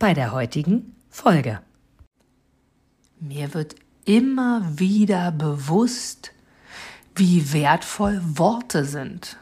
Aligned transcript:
bei 0.00 0.14
der 0.14 0.32
heutigen 0.32 0.96
Folge. 1.10 1.60
Mir 3.20 3.54
wird 3.54 3.76
immer 4.06 4.62
wieder 4.78 5.30
bewusst, 5.30 6.32
wie 7.14 7.52
wertvoll 7.52 8.20
Worte 8.24 8.86
sind, 8.86 9.36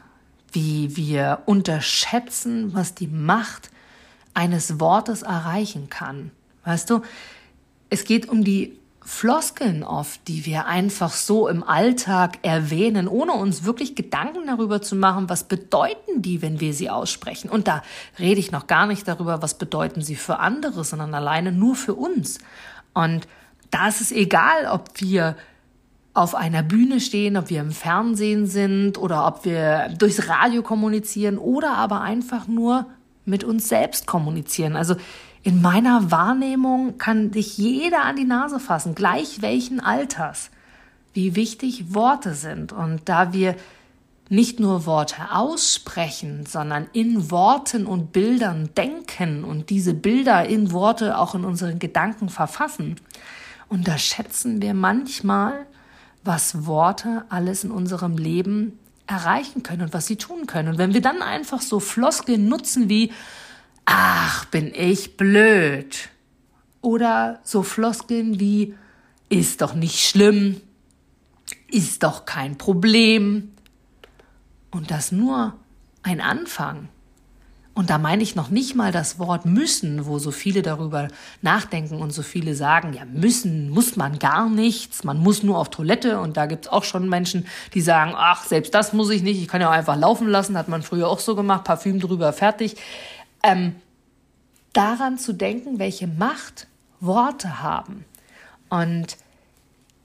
wie 0.51 0.97
wir 0.97 1.43
unterschätzen, 1.45 2.73
was 2.73 2.93
die 2.93 3.07
Macht 3.07 3.71
eines 4.33 4.81
Wortes 4.81 5.21
erreichen 5.21 5.89
kann. 5.89 6.31
Weißt 6.65 6.89
du, 6.89 7.01
es 7.89 8.03
geht 8.03 8.27
um 8.27 8.43
die 8.43 8.78
Floskeln 9.11 9.83
oft, 9.83 10.27
die 10.27 10.45
wir 10.45 10.67
einfach 10.67 11.11
so 11.11 11.47
im 11.47 11.63
Alltag 11.63 12.37
erwähnen, 12.43 13.07
ohne 13.07 13.33
uns 13.33 13.63
wirklich 13.63 13.95
Gedanken 13.95 14.45
darüber 14.45 14.83
zu 14.83 14.95
machen, 14.95 15.29
was 15.29 15.45
bedeuten 15.45 16.21
die, 16.21 16.43
wenn 16.43 16.59
wir 16.59 16.75
sie 16.75 16.91
aussprechen. 16.91 17.49
Und 17.49 17.67
da 17.67 17.81
rede 18.19 18.39
ich 18.39 18.51
noch 18.51 18.67
gar 18.67 18.85
nicht 18.85 19.07
darüber, 19.07 19.41
was 19.41 19.57
bedeuten 19.57 20.01
sie 20.01 20.15
für 20.15 20.37
andere, 20.37 20.83
sondern 20.83 21.13
alleine 21.15 21.51
nur 21.51 21.75
für 21.75 21.95
uns. 21.95 22.37
Und 22.93 23.27
da 23.71 23.87
ist 23.87 23.99
es 23.99 24.11
egal, 24.11 24.67
ob 24.71 25.01
wir 25.01 25.35
auf 26.13 26.35
einer 26.35 26.61
Bühne 26.61 26.99
stehen, 26.99 27.35
ob 27.35 27.49
wir 27.49 27.61
im 27.61 27.71
Fernsehen 27.71 28.45
sind 28.45 28.99
oder 28.99 29.25
ob 29.25 29.43
wir 29.43 29.89
durchs 29.97 30.29
Radio 30.29 30.61
kommunizieren 30.61 31.39
oder 31.39 31.75
aber 31.75 32.01
einfach 32.01 32.47
nur 32.47 32.85
mit 33.25 33.43
uns 33.43 33.67
selbst 33.69 34.05
kommunizieren. 34.05 34.75
Also 34.75 34.95
in 35.43 35.61
meiner 35.61 36.11
Wahrnehmung 36.11 36.97
kann 36.97 37.31
dich 37.31 37.57
jeder 37.57 38.03
an 38.03 38.15
die 38.15 38.25
Nase 38.25 38.59
fassen, 38.59 38.95
gleich 38.95 39.41
welchen 39.41 39.79
Alters, 39.79 40.51
wie 41.13 41.35
wichtig 41.35 41.93
Worte 41.93 42.33
sind. 42.33 42.73
Und 42.73 43.07
da 43.07 43.31
wir 43.31 43.55
nicht 44.29 44.59
nur 44.59 44.85
Worte 44.85 45.31
aussprechen, 45.33 46.45
sondern 46.45 46.87
in 46.93 47.31
Worten 47.31 47.87
und 47.87 48.11
Bildern 48.11 48.69
denken 48.75 49.43
und 49.43 49.69
diese 49.71 49.93
Bilder 49.93 50.45
in 50.45 50.71
Worte 50.71 51.17
auch 51.17 51.33
in 51.33 51.45
unseren 51.45 51.79
Gedanken 51.79 52.29
verfassen, 52.29 52.97
unterschätzen 53.69 54.61
wir 54.61 54.73
manchmal, 54.73 55.65
was 56.23 56.65
Worte 56.65 57.25
alles 57.29 57.63
in 57.63 57.71
unserem 57.71 58.17
Leben 58.17 58.77
erreichen 59.07 59.63
können 59.63 59.83
und 59.83 59.93
was 59.93 60.05
sie 60.05 60.17
tun 60.17 60.45
können. 60.45 60.69
Und 60.69 60.77
wenn 60.77 60.93
wir 60.93 61.01
dann 61.01 61.23
einfach 61.23 61.61
so 61.61 61.79
Floskeln 61.79 62.47
nutzen 62.47 62.89
wie 62.89 63.11
ach, 63.89 64.45
bin 64.45 64.71
ich 64.73 65.17
blöd. 65.17 66.09
Oder 66.81 67.39
so 67.43 67.63
Floskeln 67.63 68.39
wie, 68.39 68.75
ist 69.29 69.61
doch 69.61 69.73
nicht 69.73 69.99
schlimm, 69.99 70.61
ist 71.69 72.03
doch 72.03 72.25
kein 72.25 72.57
Problem. 72.57 73.51
Und 74.71 74.91
das 74.91 75.11
nur 75.11 75.55
ein 76.03 76.21
Anfang. 76.21 76.87
Und 77.73 77.89
da 77.89 77.97
meine 77.97 78.23
ich 78.23 78.35
noch 78.35 78.49
nicht 78.49 78.75
mal 78.75 78.91
das 78.91 79.19
Wort 79.19 79.45
müssen, 79.45 80.05
wo 80.05 80.19
so 80.19 80.31
viele 80.31 80.61
darüber 80.61 81.07
nachdenken 81.41 81.95
und 81.95 82.11
so 82.11 82.23
viele 82.23 82.53
sagen, 82.53 82.93
ja, 82.93 83.05
müssen 83.05 83.69
muss 83.69 83.95
man 83.95 84.19
gar 84.19 84.49
nichts, 84.49 85.03
man 85.03 85.17
muss 85.17 85.43
nur 85.43 85.57
auf 85.57 85.69
Toilette. 85.69 86.19
Und 86.19 86.35
da 86.37 86.45
gibt 86.45 86.65
es 86.65 86.71
auch 86.71 86.83
schon 86.83 87.07
Menschen, 87.09 87.47
die 87.73 87.81
sagen, 87.81 88.13
ach, 88.15 88.43
selbst 88.43 88.73
das 88.73 88.93
muss 88.93 89.09
ich 89.09 89.23
nicht, 89.23 89.41
ich 89.41 89.47
kann 89.47 89.61
ja 89.61 89.69
auch 89.69 89.73
einfach 89.73 89.97
laufen 89.97 90.27
lassen, 90.27 90.57
hat 90.57 90.67
man 90.67 90.83
früher 90.83 91.07
auch 91.07 91.19
so 91.19 91.35
gemacht, 91.35 91.63
Parfüm 91.63 91.99
drüber, 91.99 92.33
fertig 92.33 92.75
ähm, 93.43 93.75
daran 94.73 95.17
zu 95.17 95.33
denken, 95.33 95.79
welche 95.79 96.07
Macht 96.07 96.67
Worte 96.99 97.61
haben. 97.61 98.05
Und 98.69 99.17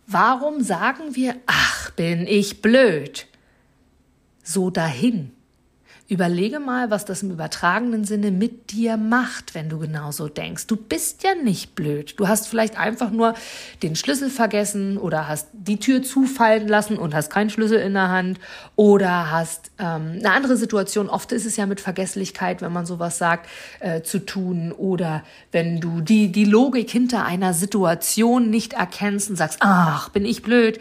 warum 0.06 0.62
sagen 0.62 1.14
wir, 1.14 1.36
ach, 1.46 1.90
bin 1.90 2.26
ich 2.26 2.62
blöd, 2.62 3.26
so 4.42 4.70
dahin? 4.70 5.32
Überlege 6.06 6.60
mal, 6.60 6.90
was 6.90 7.06
das 7.06 7.22
im 7.22 7.30
übertragenen 7.30 8.04
Sinne 8.04 8.30
mit 8.30 8.72
dir 8.72 8.98
macht, 8.98 9.54
wenn 9.54 9.70
du 9.70 9.78
genauso 9.78 10.28
denkst. 10.28 10.66
Du 10.66 10.76
bist 10.76 11.22
ja 11.22 11.34
nicht 11.34 11.74
blöd. 11.74 12.14
Du 12.18 12.28
hast 12.28 12.46
vielleicht 12.46 12.78
einfach 12.78 13.10
nur 13.10 13.32
den 13.82 13.96
Schlüssel 13.96 14.28
vergessen 14.28 14.98
oder 14.98 15.28
hast 15.28 15.48
die 15.54 15.78
Tür 15.78 16.02
zufallen 16.02 16.68
lassen 16.68 16.98
und 16.98 17.14
hast 17.14 17.30
keinen 17.30 17.48
Schlüssel 17.48 17.78
in 17.78 17.94
der 17.94 18.10
Hand 18.10 18.38
oder 18.76 19.30
hast 19.30 19.70
ähm, 19.78 20.16
eine 20.18 20.30
andere 20.32 20.58
Situation. 20.58 21.08
Oft 21.08 21.32
ist 21.32 21.46
es 21.46 21.56
ja 21.56 21.64
mit 21.64 21.80
Vergesslichkeit, 21.80 22.60
wenn 22.60 22.72
man 22.72 22.84
sowas 22.84 23.16
sagt, 23.16 23.48
äh, 23.80 24.02
zu 24.02 24.18
tun 24.18 24.72
oder 24.72 25.24
wenn 25.52 25.80
du 25.80 26.02
die, 26.02 26.30
die 26.30 26.44
Logik 26.44 26.90
hinter 26.90 27.24
einer 27.24 27.54
Situation 27.54 28.50
nicht 28.50 28.74
erkennst 28.74 29.30
und 29.30 29.36
sagst, 29.36 29.60
ach, 29.60 30.10
bin 30.10 30.26
ich 30.26 30.42
blöd 30.42 30.80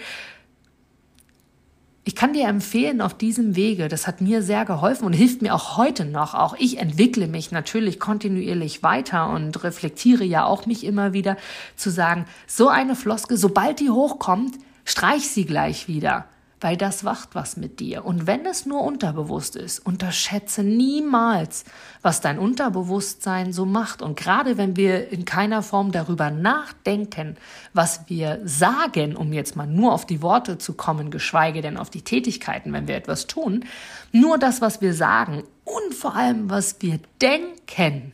ich 2.05 2.15
kann 2.15 2.33
dir 2.33 2.47
empfehlen, 2.47 2.99
auf 2.99 3.13
diesem 3.13 3.55
Wege, 3.55 3.87
das 3.87 4.07
hat 4.07 4.19
mir 4.19 4.41
sehr 4.41 4.65
geholfen 4.65 5.05
und 5.05 5.13
hilft 5.13 5.41
mir 5.41 5.55
auch 5.55 5.77
heute 5.77 6.03
noch. 6.03 6.33
Auch 6.33 6.55
ich 6.59 6.77
entwickle 6.77 7.27
mich 7.27 7.51
natürlich 7.51 7.99
kontinuierlich 7.99 8.83
weiter 8.83 9.29
und 9.29 9.63
reflektiere 9.63 10.25
ja 10.25 10.43
auch 10.43 10.65
mich 10.65 10.83
immer 10.83 11.13
wieder 11.13 11.37
zu 11.77 11.89
sagen, 11.89 12.25
so 12.45 12.67
eine 12.67 12.97
Floske, 12.97 13.37
sobald 13.37 13.79
die 13.79 13.89
hochkommt, 13.89 14.55
streich 14.83 15.29
sie 15.29 15.45
gleich 15.45 15.87
wieder 15.87 16.25
weil 16.63 16.77
das 16.77 17.03
wacht 17.03 17.35
was 17.35 17.57
mit 17.57 17.81
dir. 17.81 18.05
Und 18.05 18.25
wenn 18.25 18.45
es 18.45 18.65
nur 18.65 18.83
unterbewusst 18.83 19.57
ist, 19.57 19.85
unterschätze 19.85 20.63
niemals, 20.63 21.65
was 22.01 22.21
dein 22.21 22.39
Unterbewusstsein 22.39 23.51
so 23.51 23.65
macht. 23.65 24.01
Und 24.01 24.17
gerade 24.17 24.57
wenn 24.57 24.77
wir 24.77 25.09
in 25.09 25.25
keiner 25.25 25.61
Form 25.61 25.91
darüber 25.91 26.31
nachdenken, 26.31 27.35
was 27.73 28.07
wir 28.07 28.39
sagen, 28.45 29.17
um 29.17 29.33
jetzt 29.33 29.57
mal 29.57 29.67
nur 29.67 29.91
auf 29.91 30.05
die 30.05 30.21
Worte 30.21 30.57
zu 30.57 30.73
kommen, 30.73 31.11
geschweige 31.11 31.61
denn 31.61 31.75
auf 31.75 31.89
die 31.89 32.01
Tätigkeiten, 32.01 32.71
wenn 32.71 32.87
wir 32.87 32.95
etwas 32.95 33.27
tun, 33.27 33.65
nur 34.13 34.37
das, 34.37 34.61
was 34.61 34.79
wir 34.79 34.93
sagen 34.93 35.43
und 35.65 35.93
vor 35.93 36.15
allem, 36.15 36.49
was 36.49 36.77
wir 36.79 37.01
denken, 37.21 38.13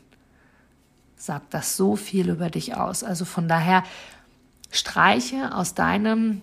sagt 1.15 1.53
das 1.53 1.77
so 1.77 1.95
viel 1.95 2.29
über 2.29 2.49
dich 2.49 2.75
aus. 2.75 3.03
Also 3.03 3.25
von 3.25 3.47
daher 3.47 3.83
streiche 4.71 5.53
aus 5.53 5.75
deinem 5.75 6.41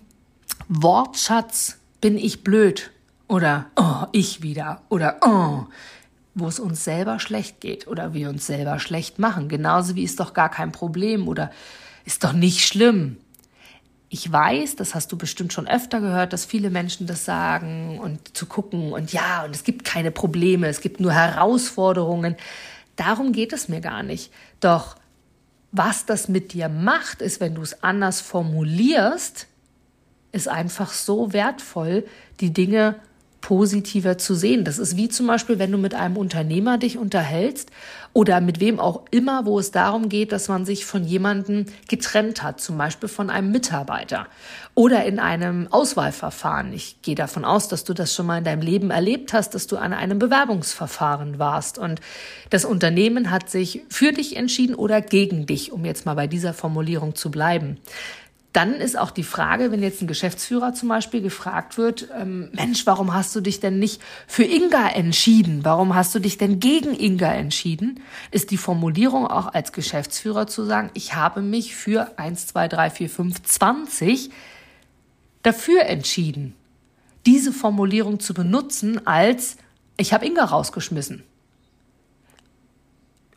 Wortschatz 0.69 1.77
bin 2.01 2.17
ich 2.17 2.43
blöd 2.43 2.91
oder 3.27 3.67
oh, 3.75 4.05
ich 4.11 4.41
wieder 4.41 4.81
oder 4.89 5.17
oh, 5.21 5.65
wo 6.35 6.47
es 6.47 6.59
uns 6.59 6.83
selber 6.83 7.19
schlecht 7.19 7.61
geht 7.61 7.87
oder 7.87 8.13
wir 8.13 8.29
uns 8.29 8.45
selber 8.45 8.79
schlecht 8.79 9.19
machen. 9.19 9.49
Genauso 9.49 9.95
wie 9.95 10.03
ist 10.03 10.19
doch 10.19 10.33
gar 10.33 10.49
kein 10.49 10.71
Problem 10.71 11.27
oder 11.27 11.51
ist 12.05 12.23
doch 12.23 12.33
nicht 12.33 12.65
schlimm. 12.65 13.17
Ich 14.09 14.31
weiß, 14.31 14.77
das 14.77 14.95
hast 14.95 15.11
du 15.11 15.17
bestimmt 15.17 15.51
schon 15.51 15.67
öfter 15.67 15.99
gehört, 15.99 16.31
dass 16.31 16.45
viele 16.45 16.69
Menschen 16.69 17.07
das 17.07 17.25
sagen 17.25 17.99
und 17.99 18.37
zu 18.37 18.45
gucken 18.45 18.93
und 18.93 19.11
ja, 19.11 19.43
und 19.43 19.53
es 19.53 19.65
gibt 19.65 19.83
keine 19.83 20.11
Probleme, 20.11 20.67
es 20.67 20.79
gibt 20.79 21.01
nur 21.01 21.11
Herausforderungen. 21.11 22.37
Darum 22.95 23.33
geht 23.33 23.51
es 23.51 23.67
mir 23.67 23.81
gar 23.81 24.03
nicht. 24.03 24.31
Doch 24.61 24.95
was 25.73 26.05
das 26.05 26.29
mit 26.29 26.53
dir 26.53 26.69
macht, 26.69 27.21
ist, 27.21 27.41
wenn 27.41 27.55
du 27.55 27.61
es 27.61 27.83
anders 27.83 28.21
formulierst, 28.21 29.47
ist 30.31 30.47
einfach 30.47 30.91
so 30.91 31.33
wertvoll, 31.33 32.05
die 32.39 32.53
Dinge 32.53 32.95
positiver 33.41 34.17
zu 34.17 34.35
sehen. 34.35 34.65
Das 34.65 34.77
ist 34.77 34.97
wie 34.97 35.07
zum 35.07 35.27
Beispiel, 35.27 35.57
wenn 35.57 35.71
du 35.71 35.77
mit 35.77 35.93
einem 35.93 36.17
Unternehmer 36.17 36.77
dich 36.77 36.97
unterhältst 36.97 37.71
oder 38.11 38.41
mit 38.41 38.59
wem 38.59 38.79
auch 38.79 39.05
immer, 39.11 39.45
wo 39.45 39.57
es 39.57 39.71
darum 39.71 40.09
geht, 40.09 40.31
dass 40.31 40.49
man 40.49 40.65
sich 40.65 40.85
von 40.85 41.05
jemandem 41.05 41.65
getrennt 41.87 42.43
hat, 42.43 42.59
zum 42.59 42.77
Beispiel 42.77 43.07
von 43.07 43.29
einem 43.29 43.51
Mitarbeiter 43.51 44.27
oder 44.73 45.05
in 45.05 45.19
einem 45.19 45.67
Auswahlverfahren. 45.71 46.73
Ich 46.73 47.01
gehe 47.03 47.15
davon 47.15 47.45
aus, 47.45 47.69
dass 47.69 47.85
du 47.85 47.93
das 47.93 48.13
schon 48.13 48.25
mal 48.25 48.39
in 48.39 48.43
deinem 48.43 48.61
Leben 48.61 48.89
erlebt 48.89 49.31
hast, 49.31 49.55
dass 49.55 49.67
du 49.67 49.77
an 49.77 49.93
einem 49.93 50.19
Bewerbungsverfahren 50.19 51.39
warst 51.39 51.77
und 51.77 52.01
das 52.49 52.65
Unternehmen 52.65 53.31
hat 53.31 53.49
sich 53.49 53.81
für 53.87 54.11
dich 54.11 54.35
entschieden 54.35 54.75
oder 54.75 54.99
gegen 54.99 55.45
dich, 55.45 55.71
um 55.71 55.85
jetzt 55.85 56.05
mal 56.05 56.15
bei 56.15 56.27
dieser 56.27 56.53
Formulierung 56.53 57.15
zu 57.15 57.31
bleiben 57.31 57.77
dann 58.57 58.73
ist 58.73 58.97
auch 58.97 59.11
die 59.11 59.21
Frage, 59.21 59.71
wenn 59.71 59.83
jetzt 59.83 60.01
ein 60.01 60.07
Geschäftsführer 60.07 60.73
zum 60.73 60.89
Beispiel 60.89 61.21
gefragt 61.21 61.77
wird, 61.77 62.07
ähm, 62.19 62.49
Mensch, 62.53 62.87
warum 62.87 63.13
hast 63.13 63.35
du 63.35 63.39
dich 63.39 63.59
denn 63.59 63.77
nicht 63.77 64.01
für 64.25 64.45
Inga 64.45 64.89
entschieden? 64.89 65.63
Warum 65.63 65.93
hast 65.93 66.15
du 66.15 66.19
dich 66.19 66.39
denn 66.39 66.59
gegen 66.59 66.99
Inga 66.99 67.31
entschieden? 67.33 67.99
Ist 68.31 68.49
die 68.49 68.57
Formulierung 68.57 69.27
auch 69.27 69.53
als 69.53 69.73
Geschäftsführer 69.73 70.47
zu 70.47 70.63
sagen, 70.63 70.89
ich 70.95 71.13
habe 71.13 71.43
mich 71.43 71.75
für 71.75 72.17
1, 72.17 72.47
2, 72.47 72.67
3, 72.67 72.89
4, 72.89 73.09
5, 73.11 73.43
20 73.43 74.31
dafür 75.43 75.83
entschieden, 75.83 76.55
diese 77.27 77.53
Formulierung 77.53 78.19
zu 78.19 78.33
benutzen 78.33 79.05
als, 79.05 79.57
ich 79.97 80.13
habe 80.13 80.25
Inga 80.25 80.45
rausgeschmissen. 80.45 81.23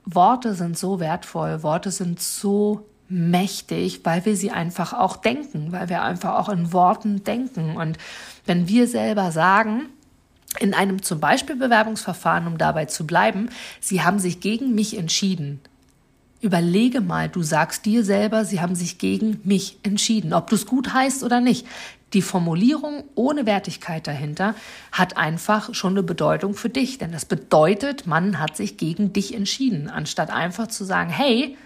Worte 0.06 0.54
sind 0.54 0.78
so 0.78 0.98
wertvoll, 0.98 1.62
Worte 1.62 1.90
sind 1.90 2.22
so 2.22 2.86
mächtig, 3.10 4.00
weil 4.04 4.24
wir 4.24 4.36
sie 4.36 4.50
einfach 4.50 4.92
auch 4.92 5.16
denken, 5.16 5.72
weil 5.72 5.88
wir 5.88 6.02
einfach 6.02 6.38
auch 6.38 6.48
in 6.48 6.72
Worten 6.72 7.24
denken. 7.24 7.76
Und 7.76 7.98
wenn 8.46 8.68
wir 8.68 8.86
selber 8.86 9.32
sagen, 9.32 9.86
in 10.58 10.74
einem 10.74 11.02
zum 11.02 11.20
Beispiel 11.20 11.56
Bewerbungsverfahren, 11.56 12.46
um 12.46 12.58
dabei 12.58 12.86
zu 12.86 13.06
bleiben, 13.06 13.50
Sie 13.80 14.02
haben 14.02 14.18
sich 14.18 14.40
gegen 14.40 14.74
mich 14.74 14.96
entschieden. 14.96 15.60
Überlege 16.40 17.00
mal, 17.00 17.28
du 17.28 17.42
sagst 17.42 17.84
dir 17.84 18.04
selber, 18.04 18.44
Sie 18.44 18.60
haben 18.60 18.74
sich 18.74 18.98
gegen 18.98 19.40
mich 19.44 19.78
entschieden, 19.82 20.32
ob 20.32 20.48
du 20.48 20.56
es 20.56 20.66
gut 20.66 20.92
heißt 20.92 21.22
oder 21.22 21.40
nicht. 21.40 21.66
Die 22.12 22.22
Formulierung 22.22 23.04
ohne 23.14 23.46
Wertigkeit 23.46 24.06
dahinter 24.06 24.54
hat 24.90 25.16
einfach 25.16 25.74
schon 25.74 25.92
eine 25.92 26.02
Bedeutung 26.02 26.54
für 26.54 26.68
dich, 26.68 26.98
denn 26.98 27.12
das 27.12 27.24
bedeutet, 27.24 28.06
man 28.06 28.40
hat 28.40 28.56
sich 28.56 28.76
gegen 28.76 29.12
dich 29.12 29.34
entschieden, 29.34 29.88
anstatt 29.88 30.30
einfach 30.30 30.66
zu 30.66 30.84
sagen, 30.84 31.10
hey, 31.10 31.56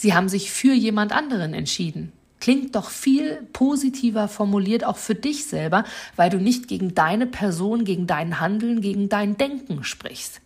Sie 0.00 0.14
haben 0.14 0.30
sich 0.30 0.50
für 0.50 0.72
jemand 0.72 1.12
anderen 1.12 1.52
entschieden. 1.52 2.10
Klingt 2.40 2.74
doch 2.74 2.88
viel 2.88 3.46
positiver 3.52 4.28
formuliert 4.28 4.82
auch 4.82 4.96
für 4.96 5.14
dich 5.14 5.44
selber, 5.44 5.84
weil 6.16 6.30
du 6.30 6.38
nicht 6.38 6.68
gegen 6.68 6.94
deine 6.94 7.26
Person, 7.26 7.84
gegen 7.84 8.06
dein 8.06 8.40
Handeln, 8.40 8.80
gegen 8.80 9.10
dein 9.10 9.36
Denken 9.36 9.84
sprichst. 9.84 10.40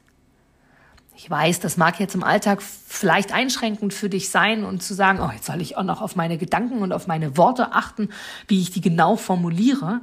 Ich 1.14 1.30
weiß, 1.30 1.60
das 1.60 1.76
mag 1.76 2.00
jetzt 2.00 2.16
im 2.16 2.24
Alltag 2.24 2.62
vielleicht 2.62 3.32
einschränkend 3.32 3.94
für 3.94 4.08
dich 4.08 4.28
sein 4.28 4.64
und 4.64 4.82
zu 4.82 4.92
sagen, 4.92 5.20
oh, 5.20 5.30
jetzt 5.32 5.46
soll 5.46 5.60
ich 5.60 5.76
auch 5.76 5.84
noch 5.84 6.02
auf 6.02 6.16
meine 6.16 6.36
Gedanken 6.36 6.78
und 6.78 6.92
auf 6.92 7.06
meine 7.06 7.36
Worte 7.36 7.70
achten, 7.70 8.08
wie 8.48 8.60
ich 8.60 8.72
die 8.72 8.80
genau 8.80 9.14
formuliere. 9.14 10.00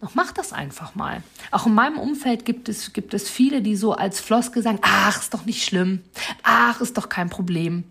Doch 0.00 0.14
mach 0.14 0.30
das 0.30 0.52
einfach 0.52 0.94
mal. 0.94 1.24
Auch 1.50 1.66
in 1.66 1.74
meinem 1.74 1.98
Umfeld 1.98 2.44
gibt 2.44 2.68
es, 2.68 2.92
gibt 2.92 3.14
es 3.14 3.28
viele, 3.28 3.62
die 3.62 3.74
so 3.74 3.94
als 3.94 4.20
Floskel 4.20 4.62
sagen, 4.62 4.78
ach, 4.82 5.18
ist 5.18 5.34
doch 5.34 5.44
nicht 5.44 5.64
schlimm. 5.64 6.04
Ach, 6.44 6.80
ist 6.80 6.96
doch 6.96 7.08
kein 7.08 7.30
Problem. 7.30 7.82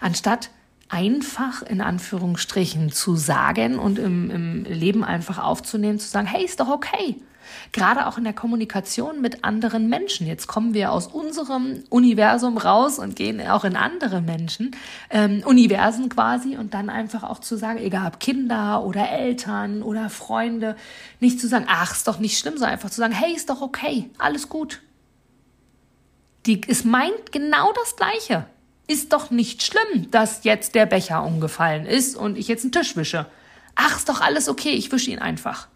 Anstatt 0.00 0.50
einfach 0.88 1.62
in 1.62 1.80
Anführungsstrichen 1.80 2.92
zu 2.92 3.16
sagen 3.16 3.78
und 3.78 3.98
im, 3.98 4.30
im 4.30 4.64
Leben 4.64 5.04
einfach 5.04 5.38
aufzunehmen, 5.38 5.98
zu 5.98 6.08
sagen, 6.08 6.26
hey, 6.26 6.44
ist 6.44 6.60
doch 6.60 6.68
okay. 6.68 7.16
Gerade 7.72 8.06
auch 8.06 8.18
in 8.18 8.24
der 8.24 8.34
Kommunikation 8.34 9.20
mit 9.20 9.42
anderen 9.42 9.88
Menschen. 9.88 10.26
Jetzt 10.26 10.46
kommen 10.46 10.74
wir 10.74 10.92
aus 10.92 11.06
unserem 11.06 11.82
Universum 11.88 12.58
raus 12.58 12.98
und 12.98 13.16
gehen 13.16 13.40
auch 13.46 13.64
in 13.64 13.74
andere 13.74 14.20
Menschen, 14.20 14.76
ähm, 15.10 15.42
Universen 15.44 16.10
quasi, 16.10 16.56
und 16.56 16.74
dann 16.74 16.90
einfach 16.90 17.22
auch 17.22 17.38
zu 17.38 17.56
sagen, 17.56 17.78
egal 17.78 18.08
ob 18.08 18.20
Kinder 18.20 18.84
oder 18.84 19.08
Eltern 19.08 19.82
oder 19.82 20.10
Freunde, 20.10 20.76
nicht 21.20 21.40
zu 21.40 21.48
sagen, 21.48 21.66
ach, 21.68 21.92
ist 21.92 22.06
doch 22.06 22.18
nicht 22.18 22.38
schlimm, 22.38 22.54
sondern 22.54 22.72
einfach 22.72 22.90
zu 22.90 22.98
sagen, 22.98 23.14
hey, 23.14 23.34
ist 23.34 23.48
doch 23.48 23.62
okay, 23.62 24.10
alles 24.18 24.48
gut. 24.48 24.82
Die, 26.46 26.60
es 26.68 26.84
meint 26.84 27.32
genau 27.32 27.72
das 27.72 27.96
Gleiche 27.96 28.46
ist 28.92 29.12
doch 29.12 29.30
nicht 29.30 29.62
schlimm, 29.62 30.10
dass 30.10 30.44
jetzt 30.44 30.74
der 30.74 30.86
Becher 30.86 31.24
umgefallen 31.24 31.86
ist 31.86 32.16
und 32.16 32.36
ich 32.36 32.48
jetzt 32.48 32.64
einen 32.64 32.72
Tisch 32.72 32.96
wische. 32.96 33.26
Ach, 33.74 33.96
ist 33.96 34.08
doch 34.08 34.20
alles 34.20 34.48
okay, 34.48 34.70
ich 34.70 34.92
wische 34.92 35.10
ihn 35.10 35.18
einfach. 35.18 35.68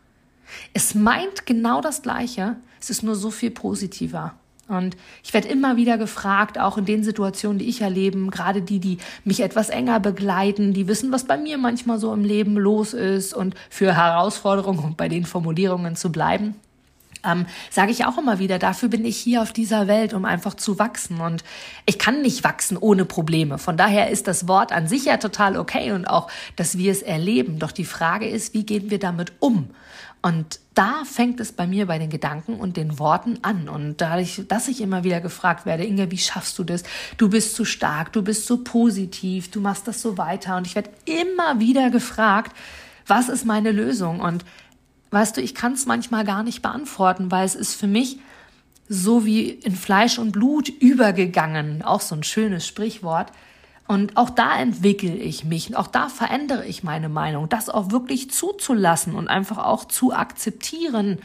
Es 0.74 0.94
meint 0.94 1.46
genau 1.46 1.80
das 1.80 2.02
Gleiche, 2.02 2.56
es 2.80 2.90
ist 2.90 3.02
nur 3.02 3.16
so 3.16 3.30
viel 3.30 3.50
positiver. 3.50 4.34
Und 4.68 4.96
ich 5.22 5.32
werde 5.32 5.48
immer 5.48 5.76
wieder 5.76 5.96
gefragt, 5.96 6.58
auch 6.58 6.76
in 6.76 6.84
den 6.84 7.04
Situationen, 7.04 7.58
die 7.58 7.68
ich 7.68 7.80
erlebe, 7.80 8.18
gerade 8.26 8.62
die, 8.62 8.80
die 8.80 8.98
mich 9.24 9.40
etwas 9.40 9.68
enger 9.68 10.00
begleiten, 10.00 10.74
die 10.74 10.88
wissen, 10.88 11.12
was 11.12 11.24
bei 11.24 11.36
mir 11.36 11.56
manchmal 11.56 12.00
so 12.00 12.12
im 12.12 12.24
Leben 12.24 12.56
los 12.56 12.92
ist 12.92 13.32
und 13.32 13.54
für 13.70 13.94
Herausforderungen 13.94 14.80
und 14.80 14.96
bei 14.96 15.08
den 15.08 15.24
Formulierungen 15.24 15.94
zu 15.94 16.10
bleiben 16.10 16.56
ähm, 17.24 17.46
sage 17.70 17.90
ich 17.90 18.04
auch 18.04 18.18
immer 18.18 18.38
wieder, 18.38 18.58
dafür 18.58 18.88
bin 18.88 19.04
ich 19.04 19.16
hier 19.16 19.42
auf 19.42 19.52
dieser 19.52 19.86
Welt, 19.86 20.14
um 20.14 20.24
einfach 20.24 20.54
zu 20.54 20.78
wachsen. 20.78 21.20
Und 21.20 21.44
ich 21.86 21.98
kann 21.98 22.22
nicht 22.22 22.44
wachsen 22.44 22.76
ohne 22.76 23.04
Probleme. 23.04 23.58
Von 23.58 23.76
daher 23.76 24.10
ist 24.10 24.26
das 24.26 24.48
Wort 24.48 24.72
an 24.72 24.88
sich 24.88 25.06
ja 25.06 25.16
total 25.16 25.56
okay 25.56 25.92
und 25.92 26.06
auch, 26.06 26.30
dass 26.56 26.78
wir 26.78 26.92
es 26.92 27.02
erleben. 27.02 27.58
Doch 27.58 27.72
die 27.72 27.84
Frage 27.84 28.28
ist, 28.28 28.54
wie 28.54 28.64
gehen 28.64 28.90
wir 28.90 28.98
damit 28.98 29.32
um? 29.40 29.70
Und 30.22 30.58
da 30.74 31.04
fängt 31.04 31.38
es 31.38 31.52
bei 31.52 31.68
mir 31.68 31.86
bei 31.86 31.98
den 31.98 32.10
Gedanken 32.10 32.56
und 32.56 32.76
den 32.76 32.98
Worten 32.98 33.38
an. 33.42 33.68
Und 33.68 34.00
dadurch, 34.00 34.42
dass 34.48 34.66
ich 34.66 34.80
immer 34.80 35.04
wieder 35.04 35.20
gefragt 35.20 35.66
werde, 35.66 35.84
Inge, 35.84 36.10
wie 36.10 36.18
schaffst 36.18 36.58
du 36.58 36.64
das? 36.64 36.82
Du 37.16 37.28
bist 37.28 37.54
so 37.54 37.64
stark, 37.64 38.12
du 38.12 38.22
bist 38.22 38.46
so 38.46 38.64
positiv, 38.64 39.52
du 39.52 39.60
machst 39.60 39.86
das 39.86 40.02
so 40.02 40.18
weiter. 40.18 40.56
Und 40.56 40.66
ich 40.66 40.74
werde 40.74 40.90
immer 41.04 41.60
wieder 41.60 41.90
gefragt, 41.90 42.56
was 43.06 43.28
ist 43.28 43.44
meine 43.44 43.70
Lösung? 43.70 44.18
Und 44.18 44.44
Weißt 45.16 45.34
du, 45.34 45.40
ich 45.40 45.54
kann 45.54 45.72
es 45.72 45.86
manchmal 45.86 46.26
gar 46.26 46.42
nicht 46.42 46.60
beantworten, 46.60 47.30
weil 47.30 47.46
es 47.46 47.54
ist 47.54 47.72
für 47.72 47.86
mich 47.86 48.18
so 48.86 49.24
wie 49.24 49.48
in 49.48 49.74
Fleisch 49.74 50.18
und 50.18 50.32
Blut 50.32 50.68
übergegangen. 50.68 51.80
Auch 51.80 52.02
so 52.02 52.14
ein 52.14 52.22
schönes 52.22 52.66
Sprichwort. 52.66 53.32
Und 53.86 54.16
auch 54.16 54.30
da 54.30 54.58
entwickle 54.58 55.14
ich 55.14 55.44
mich, 55.44 55.76
auch 55.76 55.86
da 55.86 56.08
verändere 56.08 56.66
ich 56.66 56.82
meine 56.82 57.08
Meinung, 57.08 57.48
das 57.48 57.68
auch 57.68 57.90
wirklich 57.90 58.30
zuzulassen 58.30 59.14
und 59.14 59.28
einfach 59.28 59.58
auch 59.58 59.84
zu 59.84 60.12
akzeptieren 60.12 61.18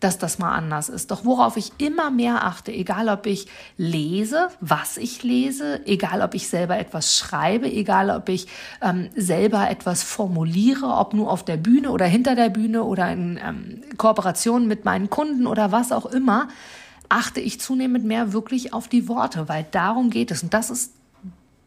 dass 0.00 0.18
das 0.18 0.38
mal 0.38 0.54
anders 0.54 0.88
ist. 0.88 1.10
Doch 1.10 1.24
worauf 1.24 1.56
ich 1.56 1.72
immer 1.78 2.10
mehr 2.10 2.44
achte, 2.44 2.70
egal 2.72 3.08
ob 3.08 3.26
ich 3.26 3.46
lese, 3.78 4.48
was 4.60 4.96
ich 4.96 5.22
lese, 5.22 5.80
egal 5.86 6.22
ob 6.22 6.34
ich 6.34 6.48
selber 6.48 6.78
etwas 6.78 7.16
schreibe, 7.16 7.70
egal 7.70 8.10
ob 8.10 8.28
ich 8.28 8.46
ähm, 8.82 9.08
selber 9.16 9.70
etwas 9.70 10.02
formuliere, 10.02 10.86
ob 10.86 11.14
nur 11.14 11.30
auf 11.30 11.44
der 11.44 11.56
Bühne 11.56 11.90
oder 11.90 12.06
hinter 12.06 12.34
der 12.34 12.50
Bühne 12.50 12.84
oder 12.84 13.10
in 13.10 13.40
ähm, 13.42 13.82
Kooperation 13.96 14.66
mit 14.66 14.84
meinen 14.84 15.08
Kunden 15.08 15.46
oder 15.46 15.72
was 15.72 15.92
auch 15.92 16.06
immer, 16.06 16.48
achte 17.08 17.40
ich 17.40 17.60
zunehmend 17.60 18.04
mehr 18.04 18.32
wirklich 18.32 18.74
auf 18.74 18.88
die 18.88 19.08
Worte, 19.08 19.48
weil 19.48 19.64
darum 19.70 20.10
geht 20.10 20.30
es. 20.30 20.42
Und 20.42 20.52
das 20.52 20.70
ist 20.70 20.92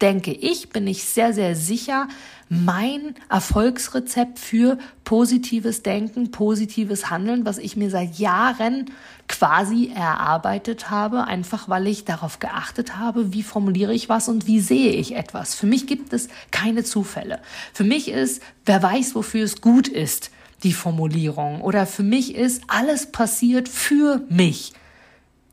denke 0.02 0.32
ich, 0.32 0.70
bin 0.70 0.88
ich 0.88 1.04
sehr, 1.04 1.34
sehr 1.34 1.56
sicher, 1.56 2.08
mein 2.50 3.14
Erfolgsrezept 3.30 4.40
für 4.40 4.80
positives 5.04 5.84
Denken, 5.84 6.32
positives 6.32 7.10
Handeln, 7.12 7.46
was 7.46 7.60
ich 7.60 7.76
mir 7.76 7.92
seit 7.92 8.18
Jahren 8.18 8.90
quasi 9.28 9.92
erarbeitet 9.94 10.90
habe, 10.90 11.26
einfach 11.26 11.70
weil 11.70 11.86
ich 11.86 12.06
darauf 12.06 12.40
geachtet 12.40 12.98
habe, 12.98 13.34
wie 13.34 13.44
formuliere 13.44 13.94
ich 13.94 14.10
was 14.10 14.30
und 14.30 14.48
wie 14.48 14.62
sehe 14.62 14.94
ich 14.94 15.16
etwas. 15.16 15.54
Für 15.54 15.68
mich 15.68 15.86
gibt 15.86 16.12
es 16.14 16.28
keine 16.50 16.84
Zufälle. 16.84 17.40
Für 17.72 17.84
mich 17.84 18.10
ist, 18.10 18.42
wer 18.66 18.82
weiß, 18.82 19.14
wofür 19.14 19.44
es 19.44 19.62
gut 19.62 19.88
ist, 19.88 20.32
die 20.64 20.74
Formulierung. 20.74 21.62
Oder 21.62 21.86
für 21.86 22.04
mich 22.04 22.36
ist, 22.36 22.64
alles 22.68 23.12
passiert 23.12 23.70
für 23.70 24.24
mich. 24.30 24.74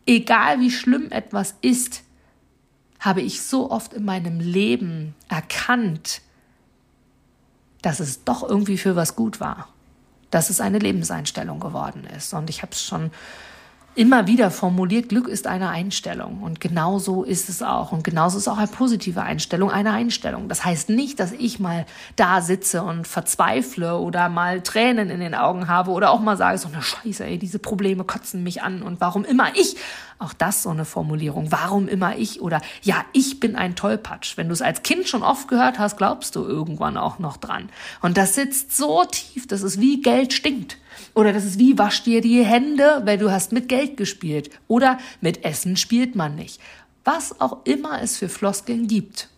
Egal 0.06 0.60
wie 0.60 0.70
schlimm 0.70 1.10
etwas 1.10 1.56
ist, 1.60 2.02
habe 3.00 3.20
ich 3.20 3.43
so 3.43 3.70
oft 3.70 3.93
in 3.93 4.04
meinem 4.04 4.40
Leben 4.40 5.14
erkannt, 5.28 6.22
dass 7.82 8.00
es 8.00 8.24
doch 8.24 8.43
irgendwie 8.48 8.79
für 8.79 8.96
was 8.96 9.17
gut 9.17 9.41
war, 9.41 9.69
dass 10.31 10.50
es 10.50 10.60
eine 10.60 10.79
Lebenseinstellung 10.79 11.60
geworden 11.60 12.05
ist. 12.05 12.32
Und 12.34 12.50
ich 12.50 12.62
habe 12.62 12.72
es 12.72 12.82
schon 12.82 13.10
immer 13.96 14.26
wieder 14.26 14.50
formuliert, 14.50 15.08
Glück 15.08 15.26
ist 15.26 15.46
eine 15.46 15.70
Einstellung. 15.70 16.43
Und 16.43 16.60
genau 16.60 16.98
so 16.98 17.24
ist 17.24 17.48
es 17.48 17.62
auch. 17.62 17.93
Und 17.93 18.05
genauso 18.05 18.36
ist 18.36 18.46
auch 18.46 18.58
eine 18.58 18.67
positive 18.67 19.22
Einstellung 19.22 19.70
eine 19.70 19.93
Einstellung. 19.93 20.48
Das 20.48 20.65
heißt 20.65 20.91
nicht, 20.91 21.19
dass 21.19 21.32
ich 21.32 21.58
mal 21.58 21.86
da 22.15 22.43
sitze 22.43 22.82
und 22.82 23.06
verzweifle 23.06 23.96
oder 23.98 24.29
mal 24.29 24.60
Tränen 24.60 25.08
in 25.08 25.20
den 25.20 25.34
Augen 25.34 25.67
habe 25.67 25.91
oder 25.93 26.10
auch 26.10 26.20
mal 26.20 26.36
sage, 26.36 26.58
so 26.58 26.69
eine 26.69 26.82
Scheiße, 26.82 27.24
ey, 27.24 27.38
diese 27.38 27.58
Probleme 27.58 28.05
kotzen 28.05 28.43
mich 28.43 28.62
an 28.62 28.82
und 28.82 29.00
warum 29.00 29.24
immer 29.24 29.56
ich. 29.56 29.76
Auch 30.19 30.34
das 30.34 30.62
so 30.62 30.70
eine 30.70 30.84
Formulierung. 30.84 31.50
Warum 31.50 31.88
immer 31.88 32.17
ich? 32.17 32.41
Oder 32.43 32.60
ja, 32.82 33.05
ich 33.12 33.41
bin 33.41 33.56
ein 33.56 33.76
Tollpatsch. 33.76 34.36
Wenn 34.36 34.48
du 34.48 34.53
es 34.53 34.62
als 34.62 34.82
Kind 34.82 35.08
schon 35.08 35.22
oft 35.22 35.48
gehört 35.48 35.79
hast, 35.79 35.96
glaubst 35.96 36.36
du 36.36 36.44
irgendwann 36.44 36.96
auch 36.98 37.19
noch 37.19 37.38
dran. 37.38 37.70
Und 38.03 38.17
das 38.19 38.34
sitzt 38.34 38.76
so 38.76 39.05
tief, 39.10 39.46
das 39.46 39.62
ist 39.62 39.81
wie 39.81 40.00
Geld 40.00 40.32
stinkt. 40.32 40.79
Oder 41.15 41.32
das 41.32 41.44
ist 41.44 41.58
wie, 41.58 41.79
wasch 41.79 42.03
dir 42.03 42.20
die 42.20 42.44
Hände, 42.44 43.03
weil 43.05 43.19
du 43.19 43.31
hast 43.31 43.53
mit 43.53 43.69
Geld 43.69 43.96
gespielt. 43.96 44.50
Oder 44.69 44.98
mit 45.20 45.44
Essen 45.44 45.76
spielt 45.76 46.15
man 46.15 46.34
nicht. 46.34 46.60
Was 47.05 47.41
auch 47.41 47.65
immer 47.65 48.03
es 48.03 48.17
für 48.17 48.29
Floskeln 48.29 48.86
gibt. 48.86 49.29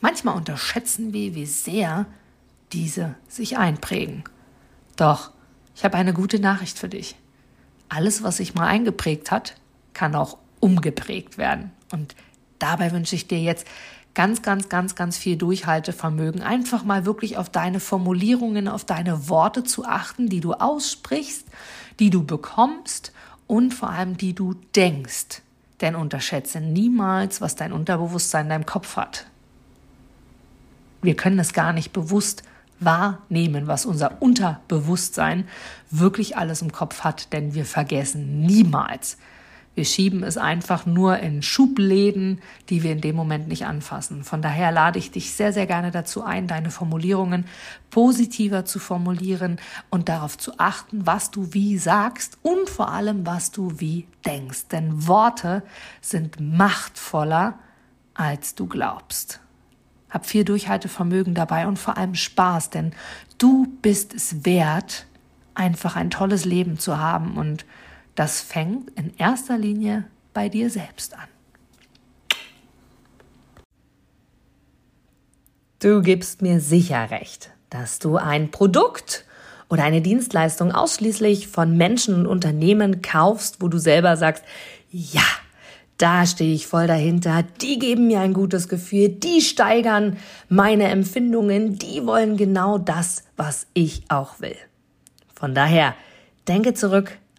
Manchmal 0.00 0.36
unterschätzen 0.36 1.12
wir, 1.12 1.34
wie 1.34 1.46
sehr 1.46 2.06
diese 2.72 3.14
sich 3.28 3.58
einprägen. 3.58 4.24
Doch, 4.96 5.30
ich 5.74 5.84
habe 5.84 5.96
eine 5.96 6.12
gute 6.12 6.38
Nachricht 6.38 6.78
für 6.78 6.88
dich. 6.88 7.16
Alles, 7.88 8.22
was 8.22 8.38
sich 8.38 8.54
mal 8.54 8.66
eingeprägt 8.66 9.30
hat, 9.30 9.54
kann 9.94 10.14
auch 10.14 10.38
umgeprägt 10.60 11.38
werden. 11.38 11.70
Und 11.92 12.14
dabei 12.58 12.92
wünsche 12.92 13.14
ich 13.14 13.28
dir 13.28 13.40
jetzt 13.40 13.66
ganz, 14.14 14.42
ganz, 14.42 14.68
ganz, 14.68 14.94
ganz 14.94 15.16
viel 15.16 15.36
Durchhaltevermögen. 15.36 16.42
Einfach 16.42 16.84
mal 16.84 17.06
wirklich 17.06 17.36
auf 17.38 17.48
deine 17.50 17.80
Formulierungen, 17.80 18.68
auf 18.68 18.84
deine 18.84 19.28
Worte 19.28 19.64
zu 19.64 19.84
achten, 19.84 20.28
die 20.28 20.40
du 20.40 20.54
aussprichst, 20.54 21.46
die 21.98 22.10
du 22.10 22.24
bekommst 22.24 23.12
und 23.46 23.72
vor 23.72 23.90
allem 23.90 24.16
die 24.16 24.34
du 24.34 24.54
denkst. 24.76 25.42
Denn 25.80 25.96
unterschätze 25.96 26.60
niemals, 26.60 27.40
was 27.40 27.56
dein 27.56 27.72
Unterbewusstsein 27.72 28.46
in 28.46 28.50
deinem 28.50 28.66
Kopf 28.66 28.96
hat. 28.96 29.26
Wir 31.00 31.16
können 31.16 31.38
es 31.38 31.52
gar 31.52 31.72
nicht 31.72 31.92
bewusst 31.92 32.44
wahrnehmen, 32.78 33.66
was 33.66 33.86
unser 33.86 34.20
Unterbewusstsein 34.22 35.48
wirklich 35.90 36.36
alles 36.36 36.62
im 36.62 36.72
Kopf 36.72 37.00
hat, 37.00 37.32
denn 37.32 37.54
wir 37.54 37.64
vergessen 37.64 38.40
niemals, 38.42 39.16
Wir 39.74 39.86
schieben 39.86 40.22
es 40.22 40.36
einfach 40.36 40.84
nur 40.84 41.18
in 41.20 41.40
Schubläden, 41.40 42.42
die 42.68 42.82
wir 42.82 42.92
in 42.92 43.00
dem 43.00 43.16
Moment 43.16 43.48
nicht 43.48 43.64
anfassen. 43.64 44.22
Von 44.22 44.42
daher 44.42 44.70
lade 44.70 44.98
ich 44.98 45.10
dich 45.10 45.32
sehr, 45.32 45.54
sehr 45.54 45.66
gerne 45.66 45.90
dazu 45.90 46.22
ein, 46.22 46.46
deine 46.46 46.70
Formulierungen 46.70 47.46
positiver 47.88 48.66
zu 48.66 48.78
formulieren 48.78 49.58
und 49.88 50.10
darauf 50.10 50.36
zu 50.36 50.58
achten, 50.58 51.06
was 51.06 51.30
du 51.30 51.54
wie 51.54 51.78
sagst 51.78 52.36
und 52.42 52.68
vor 52.68 52.90
allem, 52.90 53.24
was 53.24 53.50
du 53.50 53.80
wie 53.80 54.06
denkst. 54.26 54.68
Denn 54.68 55.06
Worte 55.08 55.62
sind 56.02 56.38
machtvoller, 56.38 57.58
als 58.12 58.54
du 58.54 58.66
glaubst. 58.66 59.40
Hab 60.10 60.26
viel 60.26 60.44
Durchhaltevermögen 60.44 61.34
dabei 61.34 61.66
und 61.66 61.78
vor 61.78 61.96
allem 61.96 62.14
Spaß, 62.14 62.68
denn 62.68 62.92
du 63.38 63.66
bist 63.80 64.12
es 64.12 64.44
wert, 64.44 65.06
einfach 65.54 65.96
ein 65.96 66.10
tolles 66.10 66.44
Leben 66.44 66.78
zu 66.78 66.98
haben 66.98 67.38
und 67.38 67.64
das 68.14 68.40
fängt 68.40 68.90
in 68.98 69.16
erster 69.16 69.58
Linie 69.58 70.04
bei 70.34 70.48
dir 70.48 70.70
selbst 70.70 71.14
an. 71.14 71.28
Du 75.78 76.00
gibst 76.00 76.42
mir 76.42 76.60
sicher 76.60 77.10
recht, 77.10 77.50
dass 77.70 77.98
du 77.98 78.16
ein 78.16 78.50
Produkt 78.50 79.24
oder 79.68 79.82
eine 79.82 80.00
Dienstleistung 80.00 80.70
ausschließlich 80.70 81.48
von 81.48 81.76
Menschen 81.76 82.14
und 82.14 82.26
Unternehmen 82.26 83.02
kaufst, 83.02 83.60
wo 83.60 83.68
du 83.68 83.78
selber 83.78 84.16
sagst, 84.16 84.44
ja, 84.90 85.24
da 85.96 86.26
stehe 86.26 86.54
ich 86.54 86.66
voll 86.66 86.86
dahinter, 86.86 87.42
die 87.60 87.78
geben 87.78 88.06
mir 88.06 88.20
ein 88.20 88.32
gutes 88.32 88.68
Gefühl, 88.68 89.08
die 89.08 89.40
steigern 89.40 90.18
meine 90.48 90.84
Empfindungen, 90.84 91.78
die 91.78 92.06
wollen 92.06 92.36
genau 92.36 92.78
das, 92.78 93.24
was 93.36 93.66
ich 93.72 94.02
auch 94.08 94.40
will. 94.40 94.56
Von 95.34 95.54
daher, 95.54 95.94
denke 96.46 96.74
zurück 96.74 97.18